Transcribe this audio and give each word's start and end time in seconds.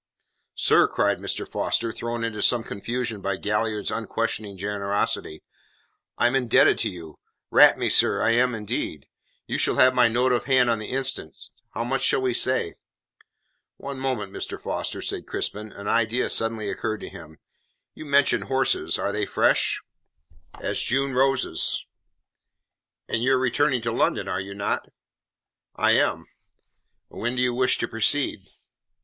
"Sir," 0.55 0.87
cried 0.87 1.19
Mr. 1.19 1.47
Foster, 1.47 1.91
thrown 1.91 2.23
into 2.23 2.41
some 2.41 2.63
confusion 2.63 3.21
by 3.21 3.35
Galliard's 3.35 3.91
unquestioning 3.91 4.57
generosity, 4.57 5.43
"I 6.17 6.25
am 6.25 6.35
indebted 6.35 6.79
to 6.79 6.89
you. 6.89 7.19
Rat 7.51 7.77
me, 7.77 7.87
sir, 7.87 8.19
I 8.19 8.31
am 8.31 8.55
indeed. 8.55 9.05
You 9.45 9.59
shall 9.59 9.75
have 9.75 9.93
my 9.93 10.07
note 10.07 10.31
of 10.31 10.45
hand 10.45 10.71
on 10.71 10.79
the 10.79 10.87
instant. 10.89 11.37
How 11.75 11.83
much 11.83 12.01
shall 12.01 12.19
we 12.19 12.33
say?" 12.33 12.73
"One 13.77 13.99
moment, 13.99 14.33
Mr. 14.33 14.59
Foster," 14.59 15.03
said 15.03 15.27
Crispin, 15.27 15.71
an 15.71 15.87
idea 15.87 16.31
suddenly 16.31 16.67
occurring 16.67 17.01
to 17.01 17.09
him. 17.09 17.37
"You 17.93 18.05
mentioned 18.05 18.45
horses. 18.45 18.97
Are 18.97 19.11
they 19.11 19.27
fresh?" 19.27 19.83
"As 20.59 20.81
June 20.81 21.13
roses." 21.13 21.85
"And 23.07 23.21
you 23.21 23.33
are 23.33 23.37
returning 23.39 23.83
to 23.83 23.91
London, 23.91 24.27
are 24.27 24.41
you 24.41 24.55
not?" 24.55 24.89
"I 25.75 25.91
am." 25.91 26.25
"When 27.09 27.35
do 27.35 27.43
you 27.43 27.53
wish 27.53 27.77
to 27.77 27.87
proceed?" 27.87 28.39